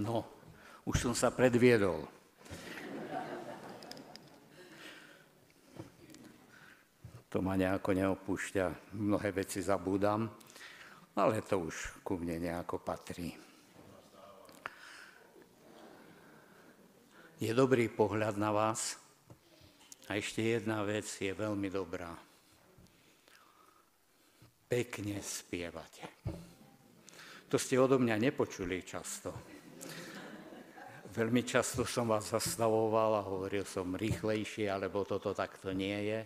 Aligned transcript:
No, 0.00 0.24
už 0.88 0.96
som 0.96 1.12
sa 1.12 1.28
predviedol. 1.28 2.08
To 7.28 7.38
ma 7.44 7.54
nejako 7.54 7.92
neopúšťa, 7.92 8.96
mnohé 8.96 9.28
veci 9.30 9.60
zabúdam, 9.60 10.24
ale 11.14 11.44
to 11.44 11.68
už 11.68 12.00
ku 12.00 12.16
mne 12.16 12.48
nejako 12.48 12.80
patrí. 12.80 13.36
Je 17.36 17.52
dobrý 17.52 17.92
pohľad 17.92 18.40
na 18.40 18.56
vás 18.56 18.96
a 20.08 20.16
ešte 20.16 20.40
jedna 20.40 20.80
vec 20.80 21.04
je 21.06 21.30
veľmi 21.30 21.68
dobrá. 21.68 22.08
Pekne 24.64 25.20
spievate. 25.20 26.08
To 27.52 27.60
ste 27.60 27.76
odo 27.76 28.00
mňa 28.00 28.16
nepočuli 28.16 28.80
často. 28.80 29.59
Veľmi 31.10 31.42
často 31.42 31.82
som 31.82 32.06
vás 32.06 32.30
zastavoval 32.30 33.18
a 33.18 33.26
hovoril 33.26 33.66
som 33.66 33.98
rýchlejšie, 33.98 34.70
alebo 34.70 35.02
toto 35.02 35.34
takto 35.34 35.74
nie 35.74 36.06
je. 36.06 36.20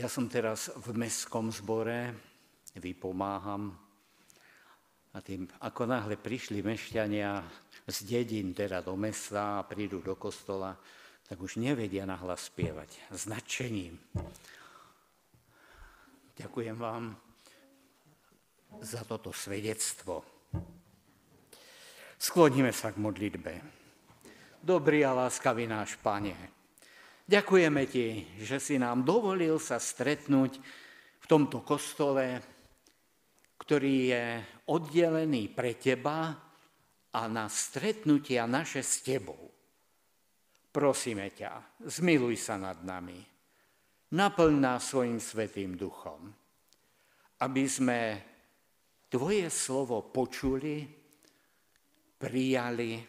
Ja 0.00 0.08
som 0.08 0.24
teraz 0.24 0.72
v 0.72 0.96
mestskom 0.96 1.52
zbore, 1.52 2.16
vypomáham 2.80 3.76
a 5.12 5.20
tým, 5.20 5.44
ako 5.60 5.84
náhle 5.84 6.16
prišli 6.16 6.64
mešťania 6.64 7.44
z 7.84 7.98
dedín, 8.08 8.56
teda 8.56 8.80
do 8.80 8.96
mesta 8.96 9.60
a 9.60 9.66
prídu 9.68 10.00
do 10.00 10.16
kostola, 10.16 10.80
tak 11.28 11.36
už 11.44 11.60
nevedia 11.60 12.08
nahlas 12.08 12.48
spievať 12.48 13.04
s. 13.12 13.28
Ďakujem 16.40 16.76
vám 16.80 17.12
za 18.80 19.04
toto 19.04 19.28
svedectvo. 19.28 20.39
Skloníme 22.20 22.68
sa 22.68 22.92
k 22.92 23.00
modlitbe. 23.00 23.52
Dobrý 24.60 25.00
a 25.08 25.16
láskavý 25.16 25.64
náš 25.64 25.96
Pane, 26.04 26.60
Ďakujeme 27.30 27.86
ti, 27.86 28.26
že 28.42 28.58
si 28.58 28.74
nám 28.74 29.06
dovolil 29.06 29.62
sa 29.62 29.78
stretnúť 29.78 30.58
v 31.22 31.26
tomto 31.30 31.62
kostole, 31.62 32.42
ktorý 33.54 33.96
je 34.10 34.24
oddelený 34.66 35.54
pre 35.54 35.78
teba 35.78 36.34
a 37.14 37.20
na 37.30 37.46
stretnutia 37.46 38.50
naše 38.50 38.82
s 38.82 39.06
tebou. 39.06 39.46
Prosíme 40.74 41.30
ťa, 41.30 41.86
zmiluj 41.86 42.34
sa 42.34 42.58
nad 42.58 42.82
nami. 42.82 43.22
Naplň 44.10 44.54
nás 44.58 44.90
svojim 44.90 45.22
svetým 45.22 45.78
duchom, 45.78 46.34
aby 47.46 47.62
sme 47.70 47.98
tvoje 49.06 49.46
slovo 49.54 50.10
počuli, 50.10 50.99
prijali 52.20 53.00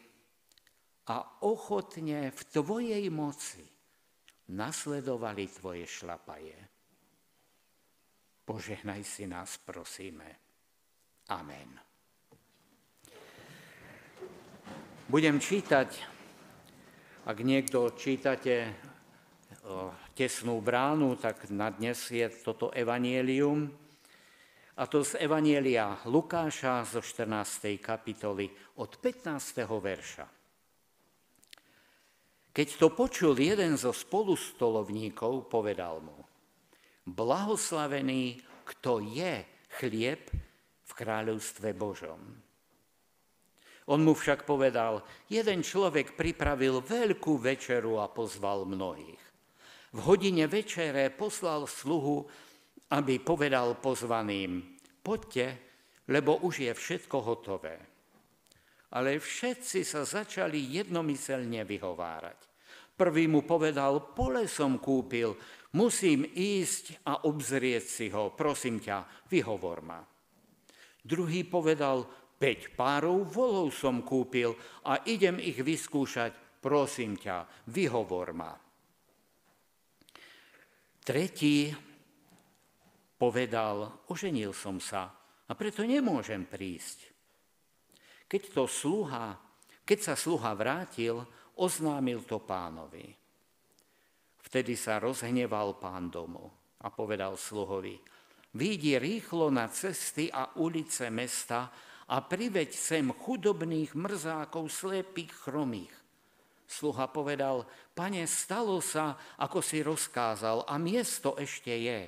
a 1.11 1.43
ochotne 1.43 2.31
v 2.31 2.41
tvojej 2.47 3.03
moci 3.11 3.67
nasledovali 4.55 5.51
tvoje 5.51 5.83
šlapaje. 5.83 6.55
Požehnaj 8.47 9.03
si 9.03 9.27
nás, 9.27 9.59
prosíme. 9.59 10.27
Amen. 11.27 11.75
Budem 15.11 15.43
čítať, 15.43 15.89
ak 17.27 17.37
niekto 17.43 17.91
čítate 17.99 18.71
tesnú 20.15 20.63
bránu, 20.63 21.19
tak 21.19 21.51
na 21.51 21.67
dnes 21.67 21.99
je 22.11 22.27
toto 22.31 22.71
evanielium. 22.71 23.67
A 24.79 24.87
to 24.87 25.03
z 25.03 25.19
Evanielia 25.21 25.99
Lukáša 26.07 26.87
zo 26.87 27.03
14. 27.03 27.77
kapitoly 27.77 28.49
od 28.81 28.97
15. 28.97 29.61
verša. 29.61 30.25
Keď 32.51 32.67
to 32.81 32.87
počul 32.91 33.37
jeden 33.37 33.77
zo 33.77 33.93
spolustolovníkov, 33.93 35.45
povedal 35.47 36.01
mu, 36.01 36.17
blahoslavený, 37.05 38.41
kto 38.65 39.05
je 39.05 39.45
chlieb 39.77 40.33
v 40.81 40.91
kráľovstve 40.97 41.77
Božom. 41.77 42.19
On 43.85 43.99
mu 44.01 44.17
však 44.17 44.49
povedal, 44.49 45.05
jeden 45.29 45.61
človek 45.61 46.17
pripravil 46.17 46.81
veľkú 46.81 47.37
večeru 47.37 48.01
a 48.01 48.09
pozval 48.09 48.65
mnohých. 48.65 49.23
V 49.93 49.99
hodine 50.09 50.49
večere 50.49 51.13
poslal 51.13 51.69
sluhu, 51.69 52.25
aby 52.91 53.21
povedal 53.21 53.77
pozvaným, 53.77 54.79
poďte, 55.05 55.59
lebo 56.09 56.41
už 56.43 56.67
je 56.67 56.71
všetko 56.71 57.17
hotové 57.23 57.90
ale 58.91 59.19
všetci 59.19 59.87
sa 59.87 60.03
začali 60.03 60.59
jednomyselne 60.75 61.63
vyhovárať. 61.63 62.39
Prvý 62.95 63.25
mu 63.25 63.47
povedal, 63.47 64.13
pole 64.13 64.45
som 64.45 64.77
kúpil, 64.77 65.33
musím 65.73 66.27
ísť 66.27 67.07
a 67.07 67.25
obzrieť 67.25 67.85
si 67.87 68.07
ho, 68.11 68.35
prosím 68.35 68.77
ťa, 68.83 69.27
vyhovor 69.31 69.79
ma. 69.81 69.99
Druhý 71.01 71.47
povedal, 71.47 72.05
5 72.37 72.77
párov 72.77 73.25
volov 73.25 73.73
som 73.73 74.01
kúpil 74.01 74.53
a 74.85 75.01
idem 75.05 75.37
ich 75.41 75.61
vyskúšať, 75.61 76.61
prosím 76.61 77.17
ťa, 77.17 77.69
vyhovor 77.73 78.33
ma. 78.33 78.53
Tretí 81.01 81.73
povedal, 83.17 84.05
oženil 84.09 84.53
som 84.53 84.77
sa 84.77 85.09
a 85.49 85.51
preto 85.57 85.81
nemôžem 85.81 86.45
prísť. 86.45 87.09
Keď, 88.31 88.43
to 88.55 88.63
sluha, 88.63 89.35
keď 89.83 89.99
sa 89.99 90.15
sluha 90.15 90.55
vrátil, 90.55 91.19
oznámil 91.59 92.23
to 92.23 92.39
pánovi. 92.39 93.11
Vtedy 94.39 94.79
sa 94.79 95.03
rozhneval 95.03 95.75
pán 95.75 96.07
domu 96.07 96.47
a 96.79 96.87
povedal 96.87 97.35
sluhovi, 97.35 97.99
výjdi 98.55 98.95
rýchlo 98.95 99.51
na 99.51 99.67
cesty 99.67 100.31
a 100.31 100.47
ulice 100.63 101.11
mesta 101.11 101.75
a 102.07 102.23
priveď 102.23 102.71
sem 102.71 103.11
chudobných 103.11 103.99
mrzákov, 103.99 104.71
slepých, 104.71 105.35
chromých. 105.35 105.91
Sluha 106.71 107.11
povedal, 107.11 107.67
pane, 107.91 108.23
stalo 108.31 108.79
sa, 108.79 109.19
ako 109.43 109.59
si 109.59 109.83
rozkázal 109.83 110.71
a 110.71 110.79
miesto 110.79 111.35
ešte 111.35 111.75
je. 111.75 112.07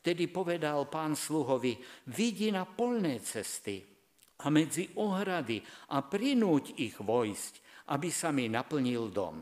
Vtedy 0.00 0.32
povedal 0.32 0.88
pán 0.88 1.12
sluhovi, 1.12 1.76
vidí 2.08 2.48
na 2.48 2.64
polné 2.64 3.20
cesty 3.20 3.95
a 4.36 4.46
medzi 4.52 4.92
ohrady 5.00 5.62
a 5.96 6.04
prinúť 6.04 6.76
ich 6.76 6.96
vojsť, 7.00 7.86
aby 7.92 8.08
sa 8.12 8.34
mi 8.34 8.50
naplnil 8.50 9.08
dom. 9.08 9.40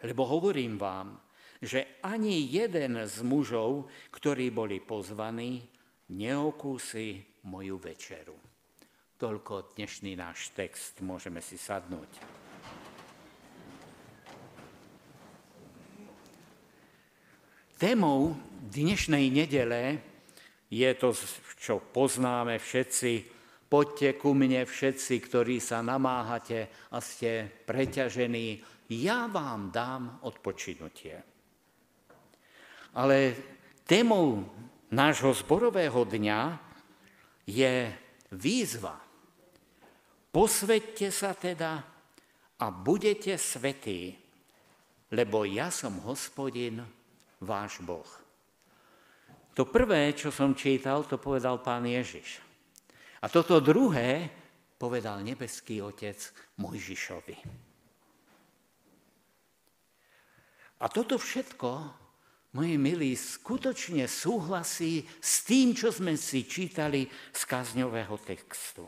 Lebo 0.00 0.22
hovorím 0.24 0.78
vám, 0.78 1.18
že 1.58 2.00
ani 2.06 2.46
jeden 2.46 3.02
z 3.02 3.16
mužov, 3.26 3.90
ktorí 4.14 4.54
boli 4.54 4.78
pozvaní, 4.78 5.66
neokúsi 6.14 7.18
moju 7.50 7.76
večeru. 7.82 8.38
Toľko 9.18 9.74
dnešný 9.74 10.14
náš 10.14 10.54
text, 10.54 11.02
môžeme 11.02 11.42
si 11.42 11.58
sadnúť. 11.58 12.38
Témou 17.78 18.34
dnešnej 18.70 19.30
nedele 19.30 20.02
je 20.70 20.90
to, 20.98 21.14
čo 21.58 21.82
poznáme 21.82 22.58
všetci, 22.58 23.37
Poďte 23.68 24.16
ku 24.16 24.32
mne 24.32 24.64
všetci, 24.64 25.14
ktorí 25.28 25.60
sa 25.60 25.84
namáhate 25.84 26.88
a 26.88 27.04
ste 27.04 27.44
preťažení, 27.44 28.64
ja 28.88 29.28
vám 29.28 29.68
dám 29.68 30.24
odpočinutie. 30.24 31.20
Ale 32.96 33.36
témou 33.84 34.48
nášho 34.88 35.36
zborového 35.36 36.08
dňa 36.08 36.40
je 37.44 37.92
výzva. 38.32 38.96
Posvedte 40.32 41.12
sa 41.12 41.36
teda 41.36 41.84
a 42.56 42.66
budete 42.72 43.36
svetí, 43.36 44.16
lebo 45.12 45.44
ja 45.44 45.68
som 45.68 46.00
hospodin, 46.08 46.80
váš 47.44 47.84
Boh. 47.84 48.08
To 49.54 49.68
prvé, 49.68 50.16
čo 50.16 50.32
som 50.32 50.56
čítal, 50.56 51.04
to 51.04 51.20
povedal 51.20 51.60
pán 51.60 51.84
Ježiš. 51.84 52.47
A 53.18 53.26
toto 53.26 53.58
druhé 53.58 54.30
povedal 54.78 55.26
nebeský 55.26 55.82
otec 55.82 56.18
Mojžišovi. 56.62 57.36
A 60.78 60.86
toto 60.86 61.18
všetko, 61.18 61.70
moji 62.54 62.78
milí, 62.78 63.18
skutočne 63.18 64.06
súhlasí 64.06 65.02
s 65.18 65.42
tým, 65.42 65.74
čo 65.74 65.90
sme 65.90 66.14
si 66.14 66.46
čítali 66.46 67.10
z 67.34 67.40
kazňového 67.42 68.14
textu. 68.22 68.86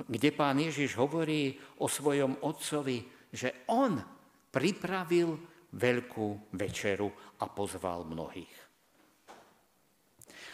Kde 0.00 0.30
pán 0.34 0.58
Ježiš 0.58 0.98
hovorí 0.98 1.54
o 1.78 1.86
svojom 1.86 2.42
otcovi, 2.42 3.30
že 3.30 3.70
on 3.70 4.02
pripravil 4.50 5.38
veľkú 5.70 6.58
večeru 6.58 7.38
a 7.38 7.46
pozval 7.46 8.02
mnohých. 8.02 8.58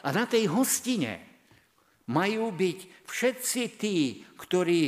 A 0.05 0.13
na 0.13 0.29
tej 0.29 0.53
hostine 0.53 1.36
majú 2.11 2.55
byť 2.55 2.79
všetci 3.07 3.63
tí, 3.75 4.23
ktorí 4.39 4.81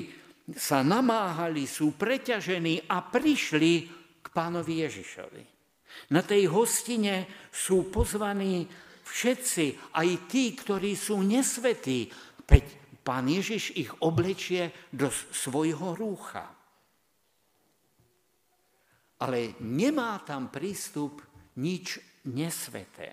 sa 0.54 0.80
namáhali, 0.80 1.68
sú 1.68 1.98
preťažení 1.98 2.88
a 2.88 3.04
prišli 3.04 3.72
k 4.22 4.26
pánovi 4.30 4.86
Ježišovi. 4.86 5.44
Na 6.14 6.22
tej 6.22 6.46
hostine 6.48 7.26
sú 7.50 7.90
pozvaní 7.90 8.64
všetci, 9.08 9.96
aj 9.98 10.08
tí, 10.30 10.54
ktorí 10.54 10.94
sú 10.94 11.20
nesvetí, 11.24 12.08
veď 12.46 12.64
pán 13.02 13.26
Ježiš 13.26 13.74
ich 13.76 13.90
oblečie 14.04 14.70
do 14.92 15.08
svojho 15.10 15.96
rúcha. 15.96 16.44
Ale 19.18 19.58
nemá 19.64 20.22
tam 20.22 20.52
prístup 20.52 21.18
nič 21.58 21.98
nesveté. 22.30 23.10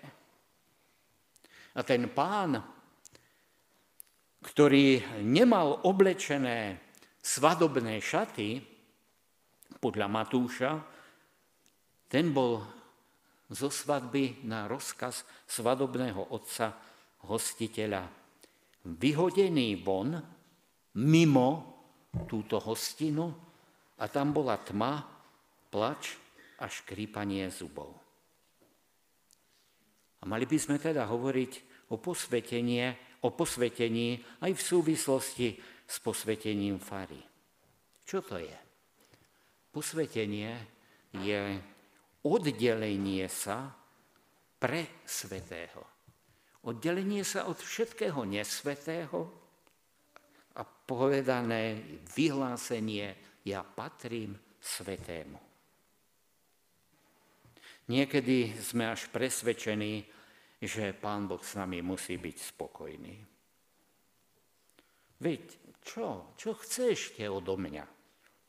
A 1.76 1.80
ten 1.82 2.08
pán, 2.14 2.75
ktorý 4.46 5.02
nemal 5.26 5.82
oblečené 5.82 6.78
svadobné 7.18 7.98
šaty, 7.98 8.62
podľa 9.82 10.06
Matúša, 10.06 10.72
ten 12.06 12.30
bol 12.30 12.62
zo 13.50 13.68
svadby 13.70 14.46
na 14.46 14.70
rozkaz 14.70 15.26
svadobného 15.50 16.30
otca 16.30 16.78
hostiteľa 17.26 18.06
vyhodený 18.86 19.82
von 19.82 20.14
mimo 21.02 21.48
túto 22.30 22.62
hostinu 22.62 23.34
a 23.98 24.04
tam 24.06 24.30
bola 24.30 24.56
tma, 24.62 25.02
plač 25.68 26.14
a 26.62 26.70
škrípanie 26.70 27.50
zubov. 27.50 27.90
A 30.20 30.22
mali 30.24 30.46
by 30.48 30.56
sme 30.56 30.76
teda 30.78 31.04
hovoriť 31.04 31.52
o 31.92 32.00
posvetenie, 32.00 33.05
o 33.22 33.28
posvetení 33.32 34.20
aj 34.42 34.52
v 34.52 34.62
súvislosti 34.62 35.48
s 35.86 35.96
posvetením 36.02 36.82
fary. 36.82 37.20
Čo 38.02 38.22
to 38.22 38.36
je? 38.42 38.56
Posvetenie 39.70 40.52
je 41.16 41.40
oddelenie 42.26 43.26
sa 43.30 43.70
pre 44.58 45.04
svetého. 45.06 45.84
Oddelenie 46.66 47.22
sa 47.22 47.46
od 47.46 47.62
všetkého 47.62 48.26
nesvetého 48.26 49.30
a 50.58 50.62
povedané 50.64 51.78
vyhlásenie 52.16 53.14
ja 53.46 53.62
patrím 53.62 54.34
svetému. 54.58 55.38
Niekedy 57.86 58.58
sme 58.58 58.90
až 58.90 59.06
presvedčení, 59.14 60.02
že 60.60 60.96
Pán 60.96 61.28
Boh 61.28 61.40
s 61.40 61.54
nami 61.56 61.84
musí 61.84 62.16
byť 62.16 62.36
spokojný. 62.40 63.16
Veď 65.20 65.42
čo? 65.84 66.32
Čo 66.36 66.56
chce 66.56 66.82
ešte 66.92 67.24
odo 67.28 67.56
mňa? 67.56 67.84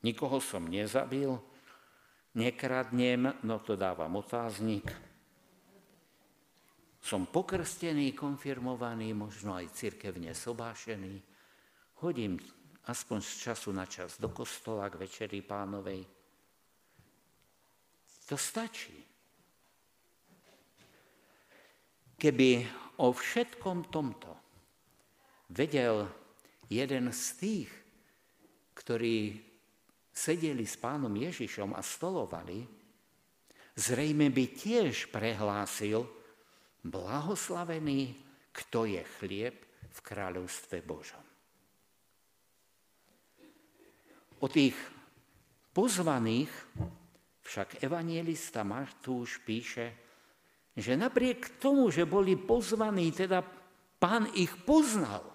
Nikoho 0.04 0.38
som 0.38 0.68
nezabil, 0.68 1.32
nekradnem, 2.38 3.34
no 3.42 3.56
to 3.58 3.74
dávam 3.74 4.14
otáznik. 4.20 4.86
Som 6.98 7.30
pokrstený, 7.30 8.12
konfirmovaný, 8.12 9.16
možno 9.16 9.56
aj 9.56 9.72
cirkevne 9.72 10.34
sobášený. 10.36 11.14
Hodím 12.04 12.36
aspoň 12.84 13.18
z 13.22 13.32
času 13.48 13.70
na 13.72 13.88
čas 13.88 14.20
do 14.20 14.28
kostola 14.28 14.92
k 14.92 15.00
večeri 15.02 15.40
pánovej. 15.40 16.04
To 18.28 18.36
stačí. 18.36 19.07
Keby 22.18 22.66
o 22.98 23.14
všetkom 23.14 23.94
tomto 23.94 24.34
vedel 25.54 26.10
jeden 26.66 27.14
z 27.14 27.24
tých, 27.38 27.70
ktorí 28.74 29.38
sedeli 30.10 30.66
s 30.66 30.74
pánom 30.74 31.14
Ježišom 31.14 31.78
a 31.78 31.82
stolovali, 31.82 32.66
zrejme 33.78 34.34
by 34.34 34.44
tiež 34.50 35.14
prehlásil, 35.14 36.02
blahoslavený, 36.82 38.18
kto 38.50 38.90
je 38.90 39.02
chlieb 39.22 39.56
v 39.94 39.98
kráľovstve 40.02 40.82
Božom. 40.82 41.22
O 44.42 44.46
tých 44.50 44.74
pozvaných 45.70 46.50
však 47.46 47.82
evangelista 47.82 48.66
Martúš 48.66 49.38
píše, 49.42 50.07
že 50.78 50.94
napriek 50.94 51.58
tomu, 51.58 51.90
že 51.90 52.06
boli 52.06 52.38
pozvaní, 52.38 53.10
teda 53.10 53.42
pán 53.98 54.30
ich 54.38 54.54
poznal, 54.62 55.26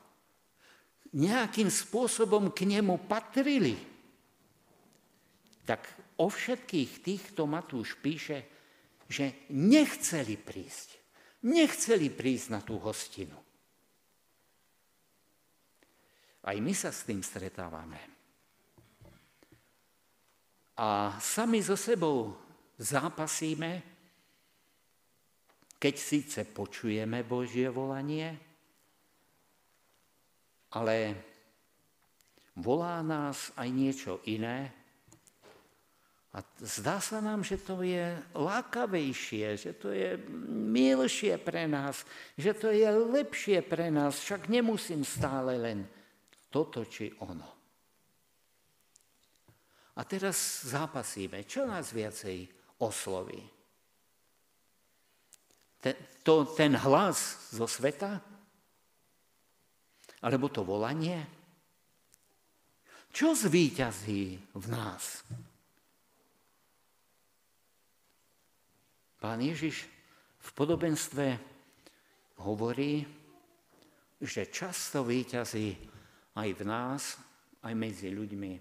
nejakým 1.11 1.67
spôsobom 1.67 2.55
k 2.55 2.63
nemu 2.63 2.95
patrili, 3.05 3.75
tak 5.67 5.83
o 6.15 6.31
všetkých 6.31 6.91
týchto 7.03 7.43
Matúš 7.43 7.99
píše, 7.99 8.47
že 9.11 9.45
nechceli 9.51 10.39
prísť. 10.39 10.95
Nechceli 11.43 12.07
prísť 12.07 12.47
na 12.49 12.63
tú 12.63 12.79
hostinu. 12.79 13.35
Aj 16.43 16.55
my 16.55 16.73
sa 16.75 16.91
s 16.91 17.03
tým 17.03 17.19
stretávame. 17.19 17.99
A 20.79 21.19
sami 21.19 21.59
so 21.59 21.77
sebou 21.77 22.35
zápasíme, 22.79 23.92
keď 25.83 25.95
síce 25.99 26.39
počujeme 26.47 27.27
Božie 27.27 27.67
volanie, 27.67 28.39
ale 30.71 31.11
volá 32.55 33.03
nás 33.03 33.51
aj 33.59 33.67
niečo 33.67 34.23
iné. 34.31 34.71
A 36.31 36.39
zdá 36.63 37.03
sa 37.03 37.19
nám, 37.19 37.43
že 37.43 37.59
to 37.59 37.83
je 37.83 38.15
lákavejšie, 38.31 39.59
že 39.59 39.75
to 39.75 39.91
je 39.91 40.15
milšie 40.71 41.35
pre 41.35 41.67
nás, 41.67 42.07
že 42.39 42.55
to 42.55 42.71
je 42.71 42.87
lepšie 42.87 43.59
pre 43.67 43.91
nás, 43.91 44.23
však 44.23 44.47
nemusím 44.47 45.03
stále 45.03 45.59
len 45.59 45.83
toto 46.47 46.87
či 46.87 47.11
ono. 47.19 47.51
A 49.93 50.01
teraz 50.07 50.63
zápasíme. 50.63 51.43
Čo 51.43 51.67
nás 51.67 51.91
viacej 51.91 52.49
osloví? 52.81 53.62
Ten, 55.83 55.99
to, 56.23 56.47
ten 56.47 56.79
hlas 56.79 57.51
zo 57.51 57.67
sveta? 57.67 58.23
Alebo 60.23 60.47
to 60.47 60.63
volanie? 60.63 61.19
Čo 63.11 63.35
zvíťazí 63.35 64.39
v 64.55 64.65
nás? 64.71 65.27
Pán 69.19 69.39
Ježiš 69.43 69.85
v 70.39 70.49
podobenstve 70.55 71.25
hovorí, 72.41 73.03
že 74.23 74.47
často 74.47 75.03
víťazí 75.03 75.75
aj 76.39 76.49
v 76.55 76.61
nás, 76.63 77.19
aj 77.63 77.73
medzi 77.75 78.07
ľuďmi. 78.11 78.53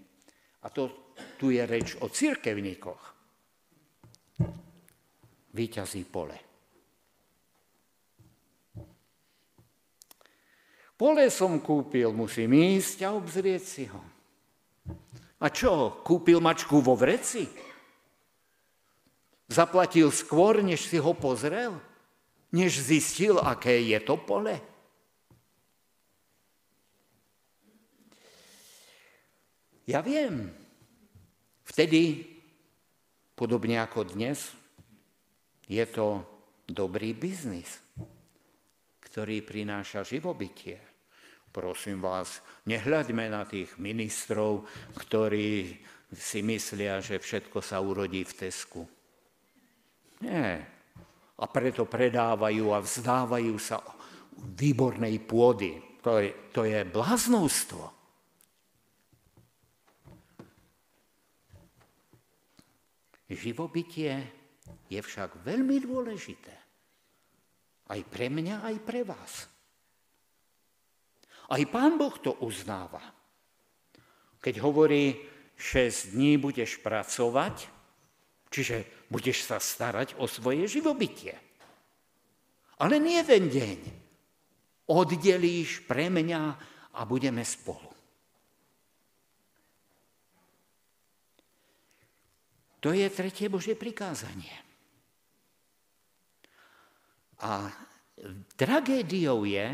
A 0.63 0.67
to 0.71 1.15
tu 1.39 1.51
je 1.51 1.63
reč 1.63 1.95
o 1.99 2.07
cirkevníkoch. 2.11 3.03
Výťazí 5.55 6.03
pole. 6.07 6.52
Pole 11.03 11.27
som 11.27 11.59
kúpil, 11.59 12.15
musím 12.15 12.55
ísť 12.55 13.03
a 13.03 13.11
obzrieť 13.11 13.59
si 13.59 13.91
ho. 13.91 13.99
A 15.43 15.51
čo, 15.51 15.99
kúpil 15.99 16.39
mačku 16.39 16.79
vo 16.79 16.95
vreci? 16.95 17.43
Zaplatil 19.51 20.07
skôr, 20.15 20.63
než 20.63 20.87
si 20.87 20.95
ho 20.95 21.11
pozrel? 21.11 21.75
Než 22.55 22.79
zistil, 22.79 23.35
aké 23.35 23.83
je 23.83 23.99
to 23.99 24.15
pole? 24.15 24.55
Ja 29.83 29.99
viem, 29.99 30.55
vtedy, 31.67 32.23
podobne 33.35 33.83
ako 33.83 34.07
dnes, 34.07 34.55
je 35.67 35.83
to 35.83 36.23
dobrý 36.71 37.11
biznis 37.11 37.83
ktorý 39.13 39.45
prináša 39.45 40.01
živobytie. 40.01 40.92
Prosím 41.53 42.01
vás, 42.01 42.41
nehľaďme 42.65 43.29
na 43.29 43.45
tých 43.45 43.77
ministrov, 43.77 44.65
ktorí 44.97 45.77
si 46.09 46.41
myslia, 46.41 46.97
že 46.97 47.21
všetko 47.21 47.61
sa 47.61 47.77
urodí 47.77 48.25
v 48.25 48.33
Tesku. 48.33 48.81
Nie. 50.25 50.65
A 51.37 51.45
preto 51.45 51.85
predávajú 51.85 52.73
a 52.73 52.81
vzdávajú 52.81 53.53
sa 53.61 53.85
výbornej 54.33 55.21
pôdy. 55.21 55.77
To 56.01 56.17
je, 56.17 56.33
to 56.49 56.65
je 56.65 56.81
bláznostvo. 56.89 57.85
Živobytie 63.29 64.25
je 64.89 65.01
však 65.01 65.45
veľmi 65.45 65.77
dôležité. 65.85 66.53
Aj 67.93 68.01
pre 68.09 68.29
mňa, 68.33 68.65
aj 68.65 68.75
pre 68.81 69.05
vás. 69.05 69.52
Aj 71.51 71.61
pán 71.67 71.99
Boh 71.99 72.15
to 72.19 72.37
uznáva. 72.39 73.03
Keď 74.39 74.55
hovorí, 74.63 75.15
6 75.57 76.15
dní 76.15 76.35
budeš 76.37 76.81
pracovať, 76.83 77.69
čiže 78.51 79.07
budeš 79.07 79.47
sa 79.47 79.57
starať 79.57 80.19
o 80.19 80.27
svoje 80.27 80.67
živobytie. 80.67 81.37
Ale 82.81 82.99
nie 82.99 83.21
jeden 83.21 83.47
deň. 83.47 83.79
Oddelíš 84.91 85.87
pre 85.87 86.11
mňa 86.11 86.41
a 86.93 87.01
budeme 87.07 87.41
spolu. 87.47 87.93
To 92.83 92.91
je 92.91 93.07
tretie 93.07 93.47
Božie 93.47 93.79
prikázanie. 93.79 94.51
A 97.39 97.71
tragédiou 98.59 99.47
je, 99.47 99.71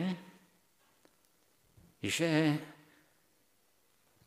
že 1.99 2.55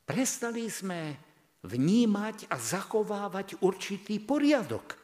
prestali 0.05 0.69
sme 0.69 1.17
vnímať 1.65 2.51
a 2.53 2.57
zachovávať 2.59 3.63
určitý 3.65 4.19
poriadok. 4.21 4.99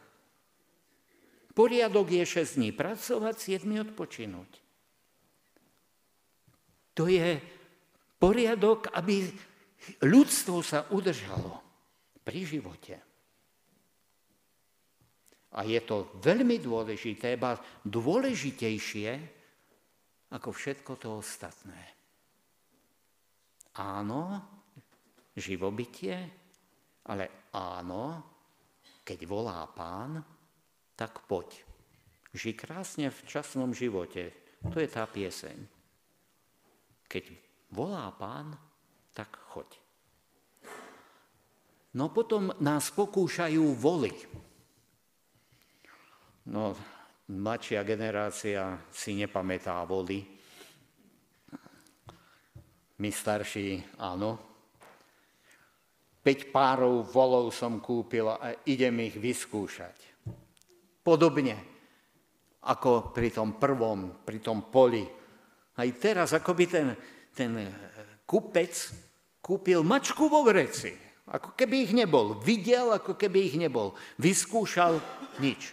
Poriadok 1.55 2.07
je 2.15 2.23
6 2.23 2.59
dní 2.61 2.71
pracovať, 2.71 3.35
7 3.35 3.67
odpočinúť. 3.91 4.51
To 6.95 7.07
je 7.07 7.39
poriadok, 8.19 8.91
aby 8.95 9.27
ľudstvo 10.03 10.63
sa 10.63 10.87
udržalo 10.91 11.63
pri 12.27 12.41
živote. 12.43 12.95
A 15.55 15.65
je 15.65 15.81
to 15.83 16.13
veľmi 16.21 16.61
dôležité, 16.61 17.39
ba 17.41 17.57
dôležitejšie 17.87 19.11
ako 20.29 20.53
všetko 20.53 20.93
to 21.01 21.09
ostatné. 21.25 21.98
Áno, 23.79 24.43
živobytie, 25.39 26.19
ale 27.07 27.49
áno, 27.55 28.21
keď 29.07 29.19
volá 29.25 29.63
pán, 29.71 30.19
tak 30.99 31.25
poď. 31.31 31.63
Ži 32.35 32.53
krásne 32.53 33.09
v 33.09 33.21
časnom 33.25 33.73
živote. 33.73 34.35
To 34.69 34.83
je 34.83 34.89
tá 34.91 35.07
pieseň. 35.07 35.57
Keď 37.09 37.25
volá 37.73 38.11
pán, 38.13 38.53
tak 39.17 39.33
choď. 39.49 39.81
No 41.97 42.13
potom 42.13 42.53
nás 42.61 42.93
pokúšajú 42.93 43.65
voli. 43.79 44.13
No, 46.53 46.77
mladšia 47.33 47.81
generácia 47.83 48.77
si 48.93 49.17
nepamätá 49.17 49.81
voli. 49.89 50.38
My 52.99 53.11
starší, 53.15 53.99
áno. 54.03 54.39
5 56.19 56.51
párov 56.51 57.07
volov 57.07 57.55
som 57.55 57.79
kúpil 57.79 58.27
a 58.27 58.53
idem 58.67 59.07
ich 59.07 59.17
vyskúšať. 59.17 59.97
Podobne 61.01 61.57
ako 62.67 63.15
pri 63.15 63.31
tom 63.31 63.57
prvom, 63.57 64.21
pri 64.27 64.43
tom 64.43 64.67
poli. 64.67 65.07
Aj 65.79 65.89
teraz, 65.95 66.35
ako 66.35 66.53
by 66.59 66.65
ten, 66.67 66.89
ten 67.31 67.55
kupec 68.27 68.75
kúpil 69.39 69.87
mačku 69.87 70.27
vo 70.27 70.43
vreci. 70.43 70.93
Ako 71.29 71.55
keby 71.55 71.87
ich 71.87 71.93
nebol. 71.95 72.37
Videl, 72.43 72.93
ako 72.93 73.15
keby 73.15 73.53
ich 73.53 73.57
nebol. 73.57 73.95
Vyskúšal 74.19 74.99
nič. 75.39 75.73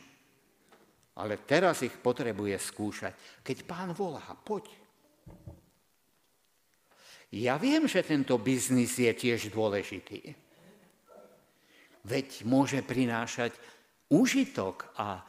Ale 1.16 1.42
teraz 1.42 1.82
ich 1.82 1.96
potrebuje 1.96 2.60
skúšať. 2.60 3.42
Keď 3.42 3.58
pán 3.66 3.96
volá, 3.96 4.24
poď. 4.44 4.85
Ja 7.36 7.60
viem, 7.60 7.84
že 7.84 8.00
tento 8.00 8.40
biznis 8.40 8.96
je 8.96 9.12
tiež 9.12 9.52
dôležitý. 9.52 10.32
Veď 12.08 12.48
môže 12.48 12.80
prinášať 12.80 13.52
užitok 14.08 14.88
a 14.96 15.20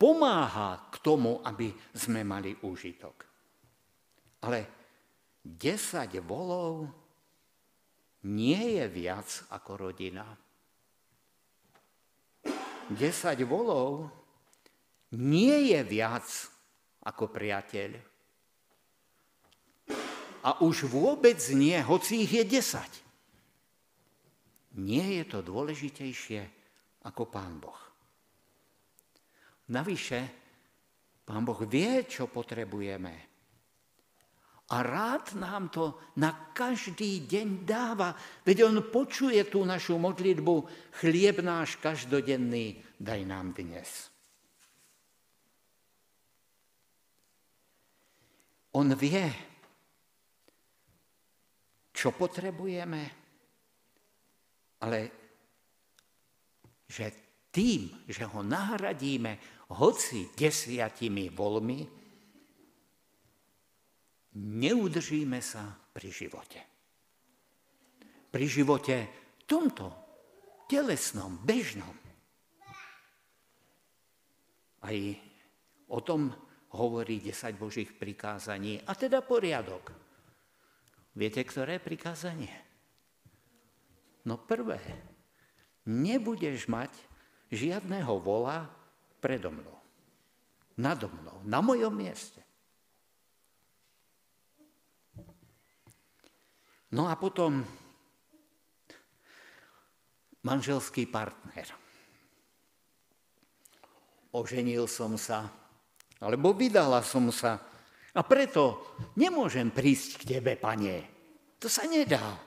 pomáha 0.00 0.88
k 0.88 0.96
tomu, 1.04 1.44
aby 1.44 1.68
sme 1.92 2.24
mali 2.24 2.56
užitok. 2.64 3.28
Ale 4.40 4.64
10 5.44 6.16
volov 6.24 6.88
nie 8.24 8.80
je 8.80 8.84
viac 8.88 9.28
ako 9.52 9.70
rodina. 9.76 10.24
10 12.88 12.96
volov 13.44 14.08
nie 15.12 15.76
je 15.76 15.80
viac 15.84 16.28
ako 17.04 17.28
priateľ. 17.28 18.13
A 20.44 20.60
už 20.60 20.92
vôbec 20.92 21.40
nie, 21.56 21.76
hoci 21.80 22.28
ich 22.28 22.32
je 22.36 22.44
desať. 22.44 22.92
Nie 24.76 25.22
je 25.22 25.24
to 25.24 25.40
dôležitejšie 25.40 26.44
ako 27.08 27.22
Pán 27.32 27.56
Boh. 27.56 27.80
Navyše, 29.72 30.20
Pán 31.24 31.48
Boh 31.48 31.56
vie, 31.64 32.04
čo 32.04 32.28
potrebujeme. 32.28 33.32
A 34.64 34.80
rád 34.80 35.36
nám 35.36 35.68
to 35.68 35.96
na 36.20 36.52
každý 36.56 37.24
deň 37.28 37.68
dáva, 37.68 38.16
veď 38.44 38.68
On 38.68 38.76
počuje 38.88 39.40
tú 39.48 39.64
našu 39.64 40.00
modlitbu, 40.00 40.54
chlieb 41.00 41.44
náš 41.44 41.76
každodenný, 41.80 42.80
daj 42.96 43.20
nám 43.28 43.52
dnes. 43.52 44.08
On 48.74 48.88
vie, 48.96 49.28
čo 51.94 52.10
potrebujeme, 52.10 53.02
ale 54.82 54.98
že 56.90 57.06
tým, 57.54 58.04
že 58.10 58.26
ho 58.26 58.42
nahradíme 58.42 59.64
hoci 59.78 60.34
desiatimi 60.34 61.30
volmi, 61.30 61.86
neudržíme 64.34 65.38
sa 65.38 65.70
pri 65.70 66.08
živote. 66.10 66.60
Pri 68.34 68.44
živote 68.50 68.96
tomto, 69.46 69.86
telesnom, 70.66 71.38
bežnom. 71.38 71.94
Aj 74.84 74.96
o 75.88 75.98
tom 76.02 76.34
hovorí 76.74 77.22
10 77.22 77.54
Božích 77.54 77.94
prikázaní, 77.94 78.82
a 78.82 78.92
teda 78.98 79.22
poriadok. 79.22 80.03
Viete, 81.14 81.40
ktoré 81.46 81.78
prikázanie? 81.78 82.50
No 84.26 84.36
prvé, 84.36 84.82
nebudeš 85.86 86.66
mať 86.66 86.90
žiadného 87.54 88.18
vola 88.18 88.66
predo 89.22 89.54
mnou, 89.54 89.78
nado 90.74 91.06
mnou, 91.06 91.38
na 91.46 91.62
mojom 91.62 91.94
mieste. 91.94 92.42
No 96.90 97.10
a 97.10 97.14
potom 97.18 97.62
manželský 100.42 101.06
partner. 101.10 101.66
Oženil 104.34 104.90
som 104.90 105.14
sa 105.14 105.46
alebo 106.24 106.56
vydala 106.56 107.04
som 107.04 107.28
sa. 107.28 107.60
A 108.14 108.22
preto 108.22 108.94
nemôžem 109.18 109.74
prísť 109.74 110.22
k 110.22 110.38
tebe, 110.38 110.54
pane. 110.54 111.02
To 111.58 111.66
sa 111.66 111.82
nedá. 111.90 112.38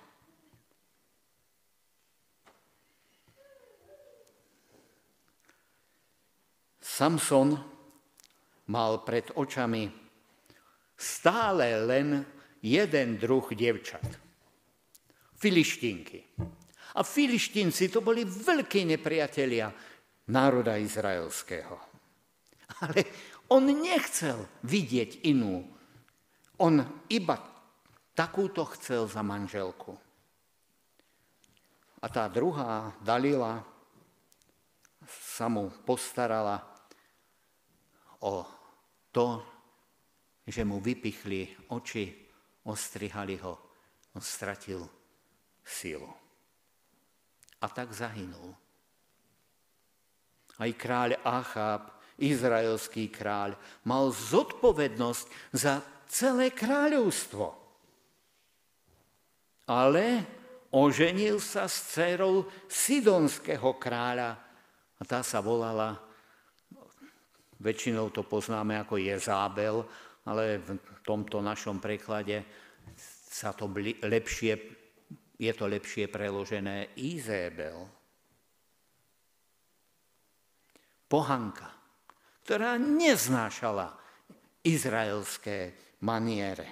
Samson 6.80 7.54
mal 8.72 9.04
pred 9.06 9.30
očami 9.36 9.86
stále 10.98 11.78
len 11.86 12.26
jeden 12.64 13.22
druh 13.22 13.46
devčat. 13.54 14.08
Filištinky. 15.38 16.20
A 16.98 17.06
filištinci 17.06 17.94
to 17.94 18.02
boli 18.02 18.26
veľkí 18.26 18.90
nepriatelia 18.90 19.70
národa 20.34 20.82
izraelského. 20.82 21.78
Ale 22.82 23.00
on 23.48 23.64
nechcel 23.68 24.48
vidieť 24.64 25.24
inú. 25.28 25.64
On 26.60 26.82
iba 27.08 27.38
takúto 28.18 28.66
chcel 28.76 29.06
za 29.06 29.22
manželku. 29.22 29.94
A 32.02 32.06
tá 32.10 32.30
druhá, 32.30 32.94
Dalila, 33.02 33.62
sa 35.08 35.48
mu 35.48 35.72
postarala 35.86 36.62
o 38.22 38.46
to, 39.14 39.42
že 40.48 40.62
mu 40.64 40.80
vypichli 40.80 41.72
oči, 41.74 42.12
ostrihali 42.68 43.38
ho, 43.42 43.54
on 44.14 44.22
stratil 44.22 44.82
sílu. 45.66 46.10
A 47.62 47.66
tak 47.70 47.94
zahynul. 47.94 48.54
Aj 50.58 50.72
kráľ 50.74 51.22
Achab 51.22 51.97
izraelský 52.18 53.10
kráľ, 53.14 53.56
mal 53.86 54.10
zodpovednosť 54.12 55.26
za 55.54 55.82
celé 56.10 56.50
kráľovstvo. 56.50 57.68
ale 59.68 60.24
oženil 60.72 61.44
sa 61.44 61.68
s 61.68 61.92
dcerou 61.92 62.48
Sidonského 62.72 63.76
kráľa. 63.76 64.40
A 64.98 65.02
tá 65.04 65.22
sa 65.22 65.44
volala, 65.44 66.00
väčšinou 67.60 68.10
to 68.10 68.24
poznáme 68.24 68.80
ako 68.80 68.98
Jezábel, 68.98 69.84
ale 70.26 70.64
v 70.64 70.80
tomto 71.04 71.44
našom 71.44 71.84
preklade 71.84 72.42
sa 73.28 73.54
to 73.54 73.70
lepšie, 74.08 74.54
je 75.38 75.52
to 75.54 75.66
lepšie 75.70 76.10
preložené 76.10 76.98
Izébel. 76.98 77.86
Pohanka, 81.08 81.77
ktorá 82.48 82.80
neznášala 82.80 83.92
izraelské 84.64 85.76
maniere 86.00 86.72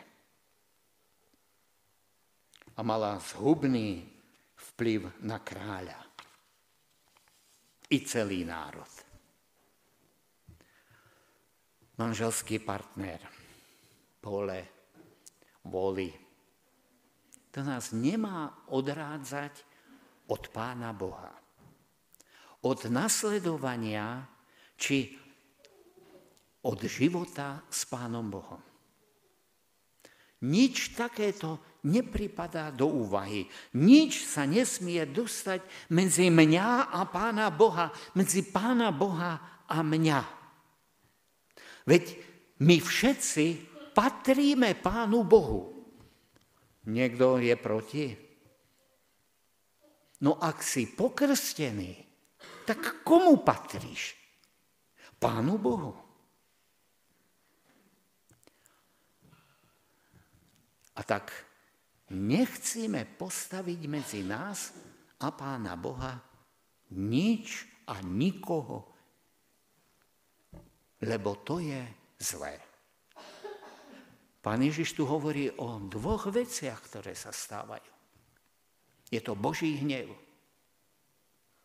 a 2.72 2.79
mala 2.79 3.20
zhubný 3.20 4.08
vplyv 4.55 5.20
na 5.27 5.44
kráľa 5.44 6.00
i 7.91 8.08
celý 8.08 8.48
národ. 8.48 8.88
Manželský 12.00 12.63
partner, 12.63 13.20
pole, 14.24 14.60
voli. 15.67 16.08
To 17.51 17.60
nás 17.67 17.91
nemá 17.91 18.63
odrádzať 18.72 19.53
od 20.32 20.44
Pána 20.55 20.96
Boha. 20.96 21.36
Od 22.63 22.79
nasledovania 22.88 24.24
či 24.79 25.25
od 26.65 26.79
života 26.89 27.62
s 27.69 27.86
Pánom 27.86 28.25
Bohom. 28.25 28.62
Nič 30.45 30.93
takéto 30.98 31.62
nepripadá 31.86 32.74
do 32.74 32.89
úvahy. 32.89 33.50
Nič 33.77 34.25
sa 34.25 34.43
nesmie 34.45 35.05
dostať 35.05 35.62
medzi 35.93 36.27
mňa 36.34 36.91
a 36.91 37.01
Pána 37.10 37.50
Boha, 37.53 37.93
medzi 38.17 38.45
Pána 38.45 38.89
Boha 38.89 39.63
a 39.65 39.77
mňa. 39.81 40.22
Veď 41.86 42.17
my 42.62 42.77
všetci 42.81 43.45
patríme 43.93 44.74
Pánu 44.81 45.22
Bohu. 45.25 45.72
Niekto 46.86 47.41
je 47.41 47.55
proti? 47.57 48.05
No 50.22 50.38
ak 50.38 50.62
si 50.62 50.89
pokrstený, 50.89 51.93
tak 52.65 53.01
komu 53.01 53.41
patríš? 53.41 54.17
Pánu 55.17 55.57
Bohu. 55.57 56.04
A 60.95 61.01
tak 61.03 61.31
nechcíme 62.11 63.03
postaviť 63.19 63.81
medzi 63.91 64.21
nás 64.23 64.71
a 65.19 65.31
Pána 65.35 65.75
Boha 65.75 66.15
nič 66.93 67.65
a 67.89 67.99
nikoho, 68.05 68.85
lebo 71.01 71.41
to 71.41 71.59
je 71.59 71.81
zlé. 72.21 72.55
Pán 74.45 74.61
Ježiš 74.61 74.93
tu 74.93 75.09
hovorí 75.09 75.49
o 75.57 75.81
dvoch 75.89 76.29
veciach, 76.29 76.77
ktoré 76.85 77.17
sa 77.17 77.33
stávajú. 77.33 77.89
Je 79.09 79.17
to 79.21 79.33
Boží 79.33 79.81
hnev. 79.81 80.13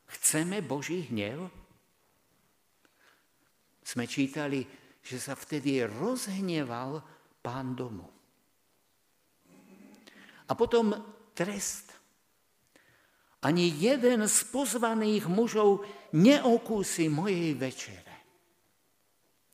Chceme 0.09 0.65
Boží 0.65 1.05
hnev? 1.13 1.53
Sme 3.85 4.09
čítali, 4.09 4.65
že 5.05 5.21
sa 5.21 5.37
vtedy 5.37 5.85
rozhneval 5.85 7.05
pán 7.45 7.77
domu. 7.77 8.20
A 10.51 10.53
potom 10.59 10.93
trest. 11.31 11.95
Ani 13.47 13.71
jeden 13.71 14.27
z 14.27 14.39
pozvaných 14.51 15.31
mužov 15.31 15.87
neokúsi 16.13 17.07
mojej 17.09 17.55
večere. 17.57 18.17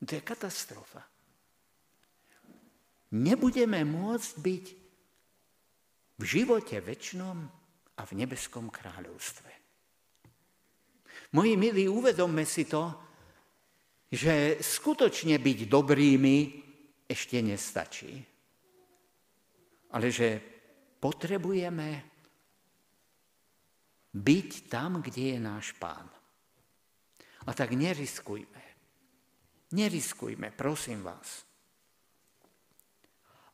To 0.03 0.11
je 0.11 0.21
katastrofa. 0.25 1.05
Nebudeme 3.15 3.87
môcť 3.87 4.31
byť 4.43 4.65
v 6.17 6.23
živote 6.25 6.75
väčšnom 6.83 7.37
a 7.97 8.01
v 8.03 8.11
nebeskom 8.17 8.67
kráľovstve. 8.67 9.51
Moji 11.37 11.53
milí, 11.55 11.87
uvedomme 11.87 12.43
si 12.43 12.67
to, 12.67 12.91
že 14.11 14.59
skutočne 14.59 15.39
byť 15.39 15.59
dobrými 15.67 16.37
ešte 17.07 17.39
nestačí. 17.39 18.11
Ale 19.95 20.07
že 20.11 20.56
potrebujeme 20.97 22.03
byť 24.17 24.49
tam, 24.69 24.99
kde 25.01 25.37
je 25.37 25.39
náš 25.39 25.73
pán. 25.77 26.09
A 27.47 27.49
tak 27.53 27.77
neriskujme. 27.77 28.63
Neriskujme, 29.71 30.51
prosím 30.55 31.03
vás. 31.03 31.43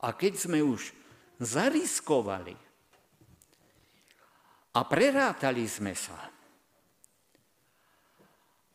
A 0.03 0.13
keď 0.13 0.33
sme 0.35 0.59
už 0.61 0.93
zariskovali 1.39 2.55
a 4.73 4.79
prerátali 4.83 5.65
sme 5.65 5.95
sa 5.95 6.17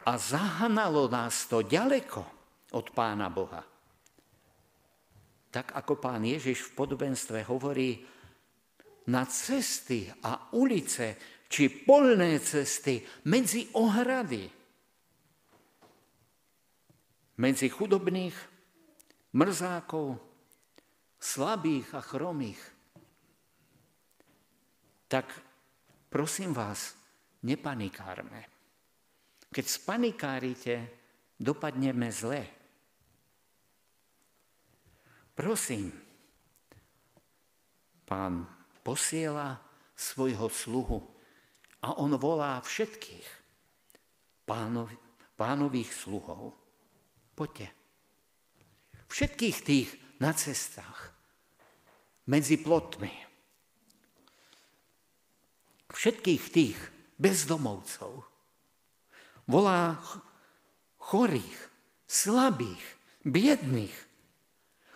a 0.09 0.13
zahanalo 0.17 1.11
nás 1.11 1.47
to 1.51 1.61
ďaleko 1.61 2.23
od 2.73 2.87
Pána 2.97 3.29
Boha, 3.29 3.61
tak 5.49 5.73
ako 5.73 6.01
pán 6.01 6.25
Ježiš 6.25 6.73
v 6.73 6.75
podobenstve 6.77 7.45
hovorí, 7.49 8.05
na 9.09 9.25
cesty 9.25 10.13
a 10.23 10.53
ulice 10.53 11.17
či 11.49 11.73
polné 11.73 12.37
cesty 12.45 13.01
medzi 13.25 13.73
ohrady, 13.73 14.45
medzi 17.41 17.69
chudobných, 17.73 18.37
mrzákov, 19.33 20.21
slabých 21.17 21.89
a 21.97 22.03
chromých. 22.05 22.63
Tak 25.09 25.25
prosím 26.13 26.53
vás, 26.53 26.93
nepanikárme. 27.41 28.45
Keď 29.49 29.65
spanikárite, 29.65 30.75
dopadneme 31.41 32.13
zle. 32.13 32.45
Prosím, 35.33 35.95
pán 38.05 38.58
posiela 38.89 39.61
svojho 39.93 40.49
sluhu 40.49 41.05
a 41.85 42.01
on 42.01 42.17
volá 42.17 42.57
všetkých 42.65 43.29
pánov, 44.49 44.89
pánových 45.37 45.93
sluhov. 45.93 46.57
Poďte. 47.37 47.69
Všetkých 49.13 49.57
tých 49.61 49.89
na 50.25 50.33
cestách, 50.33 51.13
medzi 52.33 52.57
plotmi. 52.57 53.13
Všetkých 55.93 56.45
tých 56.49 56.79
bezdomovcov. 57.21 58.25
Volá 59.53 60.01
chorých, 60.97 61.61
slabých, 62.09 62.85
biedných, 63.21 63.97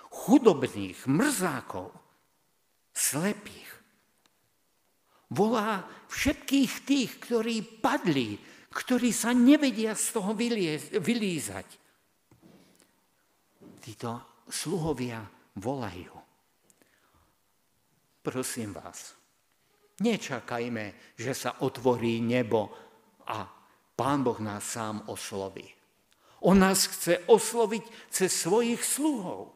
chudobných, 0.09 0.96
mrzákov, 1.05 1.92
slepých 2.96 3.71
volá 5.32 5.88
všetkých 6.12 6.72
tých, 6.84 7.10
ktorí 7.24 7.80
padli, 7.80 8.36
ktorí 8.72 9.10
sa 9.12 9.32
nevedia 9.32 9.96
z 9.96 10.06
toho 10.20 10.36
vylízať. 11.00 11.68
Títo 13.82 14.44
sluhovia 14.46 15.24
volajú. 15.58 16.14
Prosím 18.22 18.70
vás, 18.76 19.18
nečakajme, 19.98 21.16
že 21.18 21.32
sa 21.34 21.58
otvorí 21.66 22.22
nebo 22.22 22.70
a 23.26 23.42
Pán 23.92 24.22
Boh 24.22 24.38
nás 24.38 24.62
sám 24.62 25.04
osloví. 25.10 25.66
On 26.42 26.58
nás 26.58 26.86
chce 26.86 27.22
osloviť 27.26 27.84
cez 28.10 28.30
svojich 28.34 28.82
sluhov. 28.82 29.54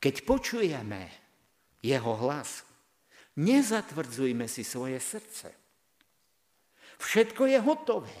Keď 0.00 0.14
počujeme 0.24 1.19
jeho 1.80 2.12
hlas. 2.16 2.64
Nezatvrdzujme 3.40 4.44
si 4.46 4.62
svoje 4.64 5.00
srdce. 5.00 5.48
Všetko 7.00 7.48
je 7.48 7.58
hotové. 7.64 8.18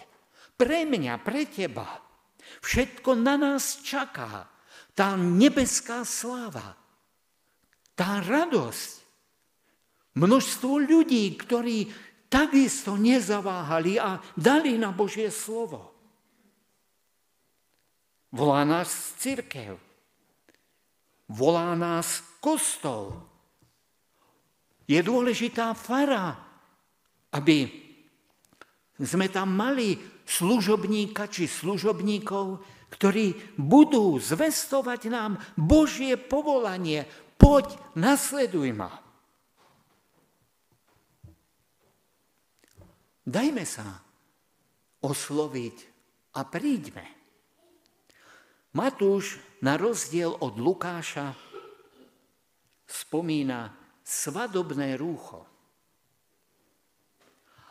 Pre 0.56 0.88
mňa, 0.88 1.20
pre 1.20 1.44
teba. 1.44 2.00
Všetko 2.64 3.16
na 3.20 3.36
nás 3.36 3.84
čaká. 3.84 4.48
Tá 4.96 5.16
nebeská 5.16 6.04
sláva. 6.08 6.76
Tá 7.92 8.24
radosť. 8.24 8.90
Množstvo 10.16 10.72
ľudí, 10.80 11.36
ktorí 11.36 11.88
takisto 12.32 12.96
nezaváhali 12.96 14.00
a 14.00 14.18
dali 14.34 14.80
na 14.80 14.90
Božie 14.90 15.28
slovo. 15.28 15.92
Volá 18.30 18.64
nás 18.64 18.88
církev. 19.18 19.76
Volá 21.30 21.74
nás 21.78 22.22
kostol. 22.38 23.29
Je 24.90 24.98
dôležitá 24.98 25.70
fara, 25.78 26.34
aby 27.30 27.70
sme 28.98 29.30
tam 29.30 29.54
mali 29.54 29.94
služobníka 30.26 31.30
či 31.30 31.46
služobníkov, 31.46 32.58
ktorí 32.90 33.54
budú 33.54 34.18
zvestovať 34.18 35.00
nám 35.06 35.38
Božie 35.54 36.18
povolanie. 36.18 37.06
Poď, 37.38 37.78
nasleduj 37.94 38.74
ma. 38.74 38.90
Dajme 43.22 43.62
sa 43.62 43.86
osloviť 45.06 45.76
a 46.34 46.42
príďme. 46.42 47.06
Matúš 48.74 49.38
na 49.62 49.78
rozdiel 49.78 50.34
od 50.34 50.58
Lukáša 50.58 51.30
spomína 52.90 53.79
svadobné 54.10 54.98
rúcho. 54.98 55.46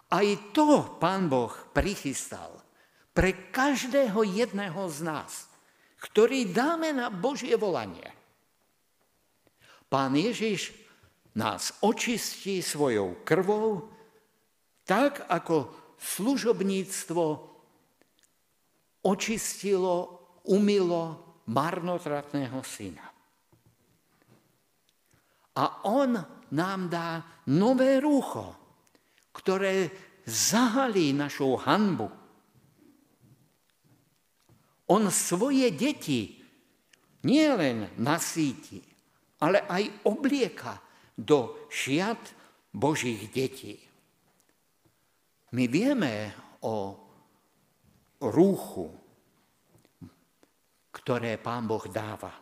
Aj 0.09 0.27
to 0.55 0.95
pán 0.95 1.27
Boh 1.27 1.51
prichystal 1.75 2.63
pre 3.11 3.51
každého 3.51 4.23
jedného 4.23 4.87
z 4.87 4.99
nás, 5.03 5.51
ktorý 5.99 6.47
dáme 6.55 6.95
na 6.95 7.11
Božie 7.11 7.59
volanie. 7.59 8.07
Pán 9.91 10.15
Ježiš 10.15 10.71
nás 11.35 11.75
očistí 11.83 12.63
svojou 12.63 13.19
krvou, 13.27 13.91
tak 14.87 15.27
ako 15.27 15.75
služobníctvo 15.99 17.25
očistilo, 19.03 19.95
umilo 20.49 21.03
marnotratného 21.51 22.63
syna. 22.63 23.08
A 25.57 25.87
on 25.89 26.19
nám 26.53 26.81
dá 26.89 27.23
nové 27.49 27.97
rúcho, 27.97 28.53
ktoré 29.33 29.89
zahalí 30.27 31.15
našu 31.15 31.57
hanbu, 31.57 32.19
on 34.89 35.05
svoje 35.13 35.69
deti 35.69 36.41
nielen 37.25 37.93
nasíti, 38.01 38.81
ale 39.45 39.61
aj 39.69 40.09
oblieka 40.09 40.81
do 41.13 41.69
šiat 41.69 42.33
Božích 42.73 43.29
detí. 43.29 43.77
My 45.53 45.65
vieme 45.69 46.33
o 46.65 46.97
rúchu, 48.21 48.89
ktoré 50.93 51.37
Pán 51.37 51.65
Boh 51.69 51.85
dáva. 51.89 52.33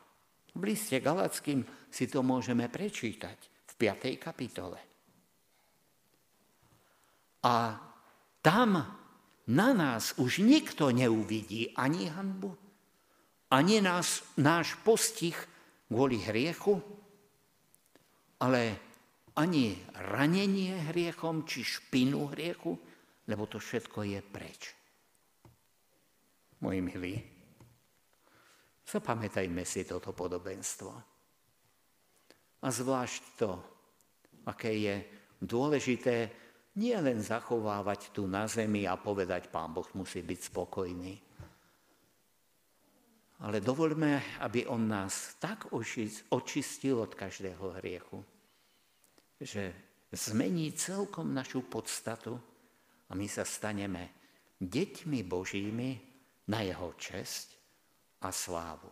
V 0.57 0.61
liste 0.63 0.97
Galackým 1.03 1.63
si 1.89 2.05
to 2.07 2.21
môžeme 2.23 2.67
prečítať 2.67 3.39
v 3.43 3.73
5. 3.75 4.17
kapitole. 4.21 4.79
A 7.47 7.55
tam 8.43 8.71
na 9.47 9.69
nás 9.71 10.15
už 10.19 10.43
nikto 10.43 10.91
neuvidí 10.91 11.71
ani 11.75 12.11
hanbu, 12.11 12.51
ani 13.47 13.79
nás, 13.79 14.23
náš 14.35 14.75
postih 14.83 15.35
kvôli 15.87 16.19
hriechu, 16.19 16.83
ale 18.43 18.75
ani 19.39 19.79
ranenie 20.11 20.91
hriechom, 20.91 21.47
či 21.47 21.63
špinu 21.63 22.27
hriechu, 22.35 22.75
lebo 23.29 23.47
to 23.47 23.61
všetko 23.61 24.03
je 24.03 24.19
preč. 24.19 24.61
Moji 26.59 26.79
milí, 26.81 27.15
zapamätajme 28.83 29.61
si 29.61 29.85
toto 29.85 30.11
podobenstvo. 30.11 31.16
A 32.61 32.67
zvlášť 32.73 33.23
to, 33.37 33.51
aké 34.49 34.73
je 34.73 34.95
dôležité 35.41 36.31
nie 36.77 36.93
len 36.93 37.21
zachovávať 37.21 38.13
tu 38.13 38.29
na 38.29 38.45
zemi 38.45 38.85
a 38.85 38.97
povedať, 38.97 39.49
pán 39.49 39.73
Boh 39.73 39.89
musí 39.97 40.21
byť 40.21 40.39
spokojný. 40.53 41.13
Ale 43.37 43.61
dovoľme, 43.61 44.41
aby 44.41 44.65
on 44.65 44.89
nás 44.89 45.37
tak 45.37 45.69
očistil 46.33 46.97
od 46.97 47.13
každého 47.13 47.77
hriechu, 47.81 48.21
že 49.37 49.73
zmení 50.09 50.73
celkom 50.73 51.33
našu 51.33 51.61
podstatu 51.65 52.33
a 53.09 53.13
my 53.13 53.29
sa 53.29 53.45
staneme 53.45 54.09
deťmi 54.57 55.21
Božími 55.21 55.89
na 56.49 56.65
jeho 56.65 56.97
česť 56.97 57.47
a 58.25 58.33
slávu. 58.33 58.89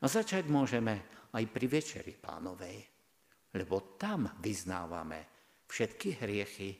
A 0.00 0.04
začať 0.08 0.48
môžeme 0.48 1.04
aj 1.32 1.44
pri 1.48 1.66
Večeri 1.68 2.14
pánovej, 2.16 2.78
lebo 3.56 3.96
tam 3.96 4.28
vyznávame 4.40 5.20
všetky 5.68 6.08
hriechy 6.20 6.70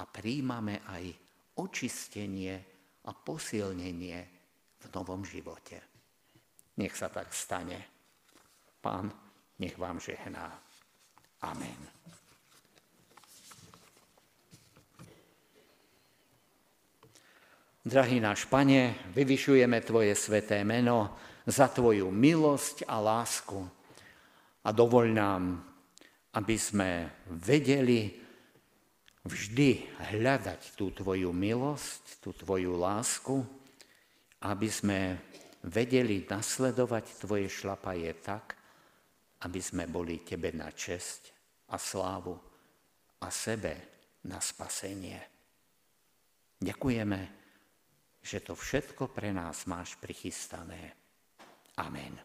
a 0.00 0.02
príjmame 0.08 0.84
aj 0.88 1.04
očistenie 1.60 2.54
a 3.04 3.10
posilnenie 3.12 4.18
v 4.80 4.86
novom 4.92 5.22
živote. 5.22 5.76
Nech 6.80 6.96
sa 6.96 7.12
tak 7.12 7.30
stane. 7.30 7.78
Pán, 8.80 9.12
nech 9.60 9.76
vám 9.78 10.00
žehná. 10.00 10.50
Amen. 11.44 11.80
Drahý 17.84 18.16
náš 18.16 18.48
Pane, 18.48 19.12
vyvyšujeme 19.12 19.84
Tvoje 19.84 20.16
sveté 20.16 20.64
meno 20.64 21.12
za 21.44 21.68
Tvoju 21.68 22.08
milosť 22.08 22.88
a 22.88 23.00
lásku. 23.00 23.60
A 24.64 24.72
dovoľ 24.72 25.06
nám, 25.12 25.42
aby 26.32 26.56
sme 26.56 27.20
vedeli, 27.28 28.16
vždy 29.24 30.00
hľadať 30.12 30.76
tú 30.76 30.92
tvoju 30.92 31.32
milosť, 31.32 32.20
tú 32.20 32.36
tvoju 32.36 32.76
lásku, 32.76 33.40
aby 34.44 34.68
sme 34.68 35.16
vedeli 35.64 36.28
nasledovať 36.28 37.24
tvoje 37.24 37.48
šlapaje 37.48 38.12
tak, 38.20 38.56
aby 39.44 39.60
sme 39.60 39.88
boli 39.88 40.20
tebe 40.20 40.52
na 40.52 40.68
česť 40.72 41.32
a 41.72 41.76
slávu 41.80 42.36
a 43.20 43.28
sebe 43.32 43.72
na 44.28 44.40
spasenie. 44.40 45.20
Ďakujeme, 46.60 47.20
že 48.24 48.40
to 48.40 48.56
všetko 48.56 49.12
pre 49.12 49.32
nás 49.32 49.68
máš 49.68 49.96
prichystané. 50.00 51.03
Amen. 51.78 52.20